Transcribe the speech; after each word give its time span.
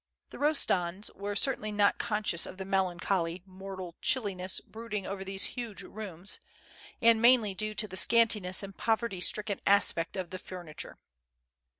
The 0.31 0.39
Eostands 0.39 1.15
were 1.15 1.35
cer 1.35 1.55
tainly 1.55 1.71
not 1.71 1.99
conscious 1.99 2.47
of 2.47 2.57
the 2.57 2.65
melancholy, 2.65 3.43
mortal 3.45 3.93
chilli 4.01 4.35
ness 4.35 4.59
brooding 4.59 5.05
over 5.05 5.23
these 5.23 5.43
huge 5.53 5.83
rooms, 5.83 6.39
and 7.03 7.21
mainly 7.21 7.53
due 7.53 7.75
to 7.75 7.87
the 7.87 7.95
scantiness 7.95 8.63
and 8.63 8.75
poverty 8.75 9.21
stricken 9.21 9.61
aspect 9.67 10.17
of 10.17 10.31
the 10.31 10.39
furniture. 10.39 10.97